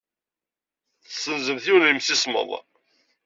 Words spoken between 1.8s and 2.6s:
n yemsismeḍ.